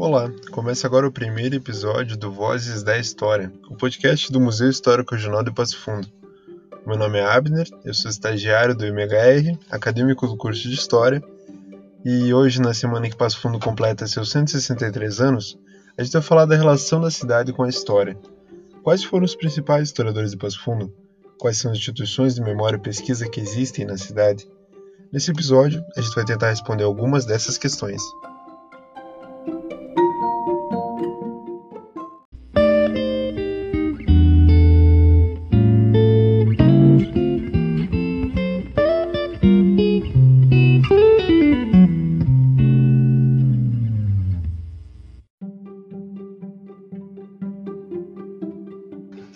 [0.00, 5.14] Olá, começa agora o primeiro episódio do Vozes da História, o podcast do Museu Histórico
[5.14, 6.08] Regional de Passo Fundo.
[6.86, 11.22] Meu nome é Abner, eu sou estagiário do MHR, acadêmico do curso de História,
[12.02, 15.58] e hoje, na semana que Passo Fundo completa seus 163 anos,
[15.98, 18.16] a gente vai falar da relação da cidade com a história.
[18.82, 20.90] Quais foram os principais historiadores de Passo Fundo?
[21.38, 24.48] Quais são as instituições de memória e pesquisa que existem na cidade?
[25.12, 28.00] Nesse episódio, a gente vai tentar responder algumas dessas questões.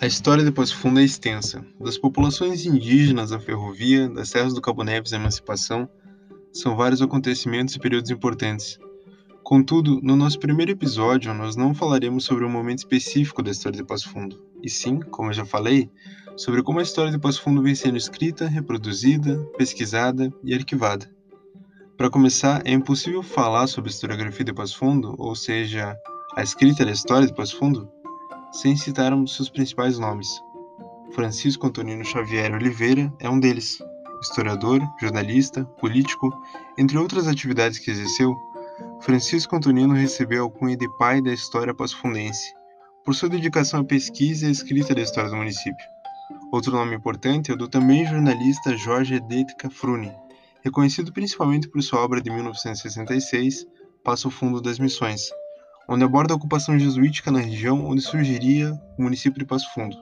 [0.05, 1.65] A história de Passo Fundo é extensa.
[1.81, 5.89] Das populações indígenas à ferrovia, das serras do Cabo Neves à emancipação,
[6.53, 8.79] são vários acontecimentos e períodos importantes.
[9.43, 13.83] Contudo, no nosso primeiro episódio, nós não falaremos sobre um momento específico da história de
[13.83, 15.89] Passo Fundo, e sim, como eu já falei,
[16.37, 21.11] sobre como a história de Passo Fundo vem sendo escrita, reproduzida, pesquisada e arquivada.
[21.97, 25.97] Para começar, é impossível falar sobre a historiografia de Passo Fundo, ou seja,
[26.37, 27.89] a escrita da história de Passo Fundo,
[28.55, 30.29] sem citarmos seus principais nomes.
[31.13, 33.79] Francisco Antonino Xavier Oliveira é um deles.
[34.23, 36.31] Historiador, jornalista, político,
[36.79, 38.33] entre outras atividades que exerceu,
[39.01, 42.55] Francisco Antonino recebeu a alcunha de pai da história pasfundense,
[43.05, 45.87] por sua dedicação à pesquisa e escrita da história do município.
[46.53, 50.13] Outro nome importante é o do também jornalista Jorge Edith Cafrune,
[50.63, 53.67] reconhecido principalmente por sua obra de 1966,
[54.03, 55.29] Passo Fundo das Missões,
[55.89, 59.97] onde aborda a ocupação jesuítica na região onde surgiria o município de Passo Fundo.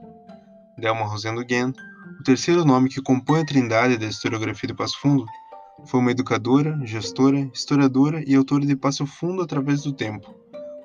[0.79, 1.73] Delma Rosendo Guen,
[2.21, 5.25] o terceiro nome que compõe a trindade da historiografia de Passo Fundo,
[5.85, 10.35] foi uma educadora, gestora, historiadora e autora de Passo Fundo através do Tempo,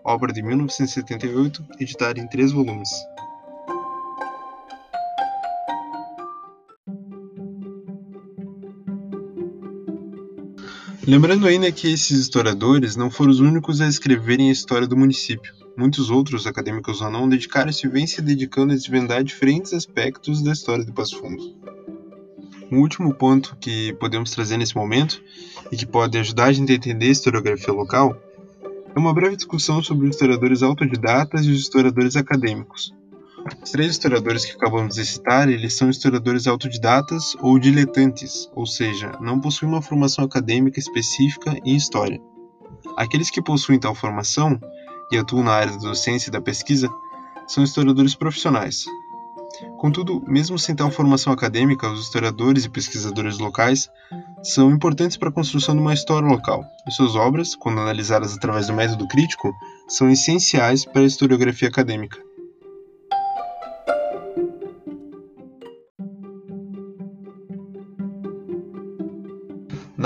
[0.03, 2.89] obra de 1978, editada em três volumes.
[11.07, 15.53] Lembrando ainda que esses historiadores não foram os únicos a escreverem a história do município.
[15.77, 20.51] Muitos outros acadêmicos ou não dedicaram-se e vêm se dedicando a desvendar diferentes aspectos da
[20.51, 21.55] história de Passo Fundo.
[22.69, 25.23] Um último ponto que podemos trazer nesse momento
[25.71, 28.21] e que pode ajudar a gente a entender a historiografia local
[28.93, 32.93] é uma breve discussão sobre os historiadores autodidatas e os historiadores acadêmicos.
[33.63, 39.11] Os três historiadores que acabamos de citar, eles são historiadores autodidatas ou diletantes, ou seja,
[39.21, 42.19] não possuem uma formação acadêmica específica em história.
[42.97, 44.59] Aqueles que possuem tal formação
[45.11, 46.89] e atuam na área da docência e da pesquisa
[47.47, 48.85] são historiadores profissionais.
[49.77, 53.89] Contudo, mesmo sem tal formação acadêmica, os historiadores e pesquisadores locais
[54.43, 58.67] são importantes para a construção de uma história local, e suas obras, quando analisadas através
[58.67, 59.53] do método crítico,
[59.87, 62.26] são essenciais para a historiografia acadêmica.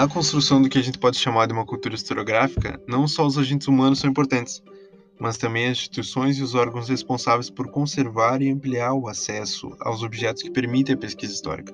[0.01, 3.37] Na construção do que a gente pode chamar de uma cultura historiográfica, não só os
[3.37, 4.59] agentes humanos são importantes,
[5.19, 10.01] mas também as instituições e os órgãos responsáveis por conservar e ampliar o acesso aos
[10.01, 11.71] objetos que permitem a pesquisa histórica.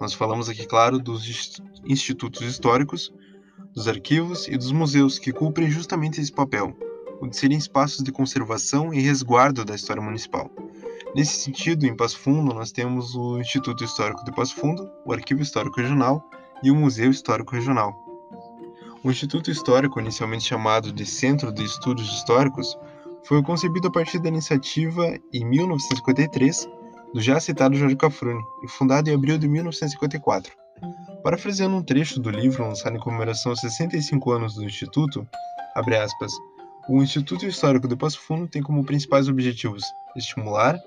[0.00, 3.12] Nós falamos aqui, claro, dos institutos históricos,
[3.74, 6.72] dos arquivos e dos museus que cumprem justamente esse papel,
[7.20, 10.48] o de serem espaços de conservação e resguardo da história municipal.
[11.16, 15.42] Nesse sentido, em Passo Fundo, nós temos o Instituto Histórico de Passo Fundo, o Arquivo
[15.42, 16.24] Histórico Regional
[16.62, 17.94] e o Museu Histórico Regional.
[19.02, 22.76] O Instituto Histórico, inicialmente chamado de Centro de Estudos Históricos,
[23.24, 26.68] foi concebido a partir da iniciativa, em 1953,
[27.12, 30.52] do já citado Jorge Cafrune e fundado em abril de 1954.
[31.22, 35.26] Parafraseando um trecho do livro lançado em comemoração aos 65 anos do Instituto,
[35.74, 36.32] aspas,
[36.88, 39.82] o Instituto Histórico de Passo Fundo tem como principais objetivos
[40.14, 40.78] estimular,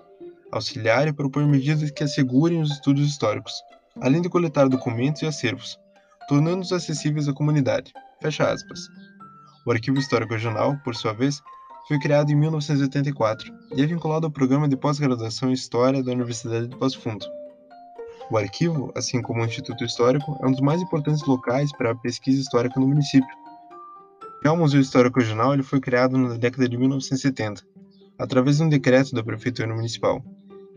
[0.52, 3.54] auxiliar e propor medidas que assegurem os estudos históricos,
[4.02, 5.80] além de coletar documentos e acervos,
[6.28, 7.92] tornando-os acessíveis à comunidade.
[8.22, 8.88] Fecha aspas.
[9.66, 11.42] O Arquivo Histórico Regional, por sua vez,
[11.88, 16.68] foi criado em 1984 e é vinculado ao programa de pós-graduação em História da Universidade
[16.68, 17.26] de Passo Fundo.
[18.32, 21.96] O arquivo, assim como o Instituto Histórico, é um dos mais importantes locais para a
[21.96, 23.28] pesquisa histórica no município.
[24.44, 27.64] Já o Museu Histórico Regional ele foi criado na década de 1970,
[28.20, 30.24] através de um decreto da Prefeitura Municipal,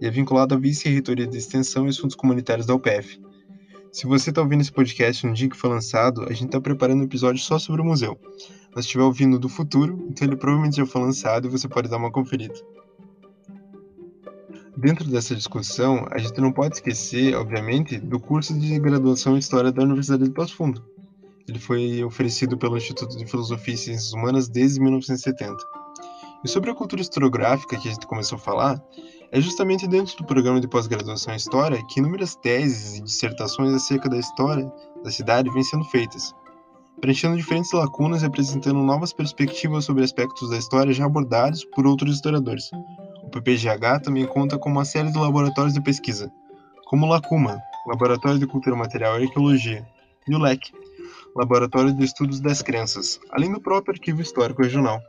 [0.02, 3.22] e é vinculado à Vice-Reitoria de Extensão e Assuntos Comunitários da UPF.
[3.92, 7.02] Se você está ouvindo esse podcast no dia que foi lançado, a gente está preparando
[7.02, 8.18] um episódio só sobre o museu.
[8.74, 11.98] Mas estiver ouvindo do futuro, então ele provavelmente já foi lançado e você pode dar
[11.98, 12.54] uma conferida.
[14.76, 19.70] Dentro dessa discussão, a gente não pode esquecer, obviamente, do curso de graduação em História
[19.70, 20.84] da Universidade de Passo Fundo,
[21.46, 25.56] Ele foi oferecido pelo Instituto de Filosofia e Ciências Humanas desde 1970.
[26.44, 28.82] E sobre a cultura historiográfica que a gente começou a falar,
[29.32, 34.06] é justamente dentro do programa de pós-graduação em História que inúmeras teses e dissertações acerca
[34.06, 34.70] da história
[35.02, 36.34] da cidade vêm sendo feitas,
[37.00, 42.16] preenchendo diferentes lacunas e apresentando novas perspectivas sobre aspectos da história já abordados por outros
[42.16, 42.70] historiadores.
[43.22, 46.30] O PPGH também conta com uma série de laboratórios de pesquisa,
[46.84, 49.82] como o LACUMA, Laboratório de Cultura Material e Arqueologia,
[50.28, 50.60] e o LEC,
[51.34, 55.00] Laboratório de Estudos das Crenças, além do próprio Arquivo Histórico Regional.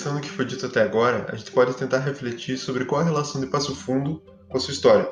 [0.00, 3.04] Pensando no que foi dito até agora, a gente pode tentar refletir sobre qual a
[3.04, 5.06] relação de Passo Fundo com a sua história.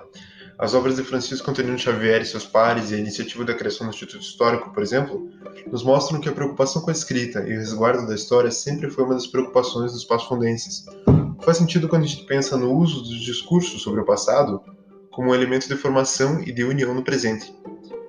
[0.59, 3.93] As obras de Francisco Antonino Xavier e seus pares e a iniciativa da criação do
[3.93, 5.29] Instituto Histórico, por exemplo,
[5.71, 9.05] nos mostram que a preocupação com a escrita e o resguardo da história sempre foi
[9.05, 10.87] uma das preocupações dos passafundenses.
[11.43, 14.59] Faz sentido quando a gente pensa no uso dos discursos sobre o passado
[15.11, 17.55] como um elemento de formação e de união no presente.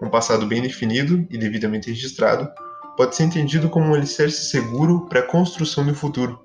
[0.02, 2.50] Um passado bem definido e devidamente registrado
[2.96, 6.40] pode ser entendido como um alicerce seguro para a construção do futuro,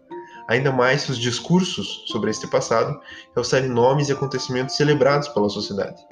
[0.49, 3.01] ainda mais se os discursos sobre este passado
[3.35, 6.03] realçarem nomes e acontecimentos celebrados pela sociedade.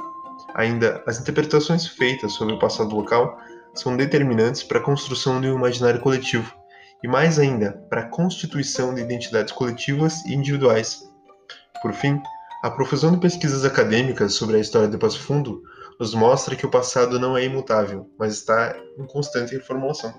[0.55, 3.39] Ainda, as interpretações feitas sobre o passado local
[3.75, 6.55] são determinantes para a construção de um imaginário coletivo,
[7.03, 11.03] e mais ainda, para a constituição de identidades coletivas e individuais.
[11.81, 12.21] Por fim,
[12.63, 15.63] a profusão de pesquisas acadêmicas sobre a história de Passo Fundo
[15.99, 20.15] nos mostra que o passado não é imutável, mas está em constante reformulação.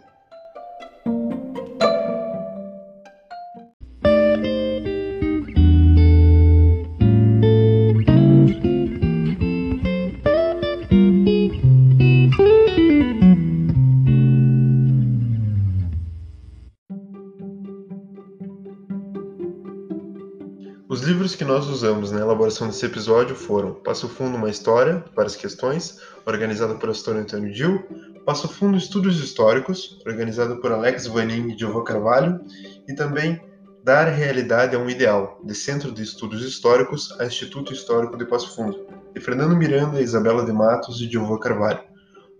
[20.93, 25.35] Os livros que nós usamos na elaboração desse episódio foram Passo Fundo, uma história, várias
[25.35, 27.83] questões, organizado por Astônio Antônio Gil,
[28.23, 32.39] Passo Fundo Estudos Históricos, organizado por Alex Vanin e Diogo Carvalho,
[32.87, 33.41] e também
[33.83, 38.55] Dar Realidade a um Ideal, de Centro de Estudos Históricos a Instituto Histórico de Passo
[38.55, 38.85] Fundo,
[39.15, 41.81] de Fernando Miranda, Isabela de Matos e Diogo Carvalho.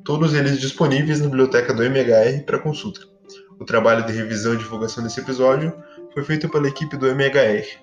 [0.06, 3.02] Todos eles disponíveis na biblioteca do MHR para consulta.
[3.60, 5.74] O trabalho de revisão e divulgação desse episódio
[6.14, 7.83] foi feito pela equipe do MHR.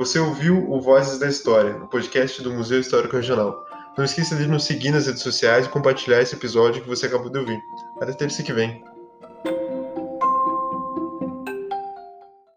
[0.00, 3.66] Você ouviu o Vozes da História, o podcast do Museu Histórico Regional.
[3.98, 7.28] Não esqueça de nos seguir nas redes sociais e compartilhar esse episódio que você acabou
[7.28, 7.62] de ouvir.
[8.00, 8.82] Até terça que vem.